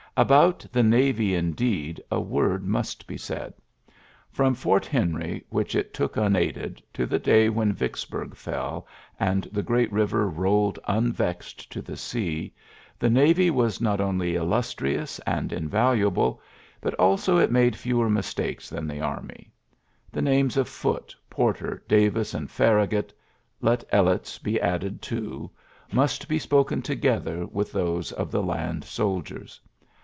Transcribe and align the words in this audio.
About 0.17 0.65
the 0.73 0.83
navy, 0.83 1.33
indeed, 1.35 2.03
a 2.11 2.19
word 2.19 2.65
must 2.65 3.07
be 3.07 3.15
said. 3.17 3.53
Prom 4.33 4.53
Fort 4.55 4.85
Henry, 4.85 5.45
which 5.47 5.73
it 5.73 5.93
took 5.93 6.17
unaided, 6.17 6.83
to 6.93 7.05
the 7.05 7.17
day 7.17 7.47
when 7.47 7.71
Vicksburg 7.71 8.35
fell 8.35 8.85
and 9.21 9.47
the 9.53 9.63
great 9.63 9.89
river 9.89 10.27
"rolled 10.27 10.77
unvexed 10.85 11.71
to 11.71 11.81
the 11.81 11.95
sea,'' 11.95 12.53
the 12.99 13.09
navy 13.09 13.49
was 13.49 13.79
not 13.79 14.01
only 14.01 14.35
illustrious 14.35 15.17
and 15.19 15.53
invaluable, 15.53 16.41
but 16.81 16.93
also 16.95 17.37
it 17.37 17.49
made 17.49 17.75
fewer 17.77 18.09
mistakes 18.09 18.69
than 18.69 18.89
the 18.89 18.99
army. 18.99 19.49
The 20.11 20.21
names 20.21 20.57
of 20.57 20.67
Foote, 20.67 21.15
Porter, 21.29 21.85
Davis, 21.87 22.33
and 22.33 22.51
Farragut 22.51 23.13
(let 23.61 23.85
Ellett's 23.93 24.39
be 24.39 24.59
added 24.59 25.01
too) 25.01 25.49
must 25.93 26.27
be 26.27 26.37
spoken 26.37 26.81
together 26.81 27.45
with 27.47 27.71
those 27.71 28.11
of 28.11 28.29
the 28.29 28.43
land 28.43 28.83
soldiers. 28.83 29.59